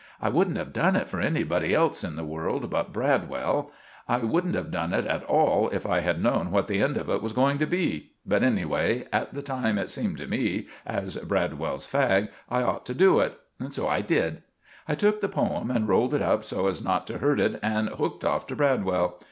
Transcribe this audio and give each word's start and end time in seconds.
I 0.19 0.29
wouldn't 0.29 0.57
have 0.57 0.73
done 0.73 0.95
it 0.95 1.07
for 1.07 1.21
anybody 1.21 1.75
else 1.75 2.03
in 2.03 2.15
the 2.15 2.25
world 2.25 2.67
but 2.71 2.91
Bradwell; 2.91 3.69
I 4.09 4.17
wouldn't 4.17 4.55
have 4.55 4.71
done 4.71 4.93
it 4.95 5.05
at 5.05 5.23
all 5.25 5.69
if 5.69 5.85
I 5.85 5.99
had 5.99 6.23
known 6.23 6.49
what 6.49 6.65
the 6.65 6.81
end 6.81 6.97
of 6.97 7.07
it 7.07 7.21
was 7.21 7.33
going 7.33 7.59
to 7.59 7.67
be; 7.67 8.13
but, 8.25 8.41
anyway, 8.41 9.05
at 9.13 9.31
the 9.35 9.43
time 9.43 9.77
it 9.77 9.91
seemed 9.91 10.17
to 10.17 10.25
me, 10.25 10.65
as 10.87 11.17
Bradwell 11.17 11.75
s 11.75 11.85
fag, 11.85 12.29
I 12.49 12.63
ought 12.63 12.83
to 12.87 12.95
do 12.95 13.19
it; 13.19 13.37
so 13.69 13.87
I 13.87 14.01
did. 14.01 14.41
I 14.87 14.95
took 14.95 15.21
the 15.21 15.29
poem 15.29 15.69
and 15.69 15.87
rolled 15.87 16.15
it 16.15 16.23
up 16.23 16.43
so 16.43 16.65
as 16.65 16.83
not 16.83 17.05
to 17.05 17.19
hurt 17.19 17.39
it, 17.39 17.59
and 17.61 17.89
hooked 17.89 18.25
off 18.25 18.47
to 18.47 18.55
Bradwell. 18.55 19.19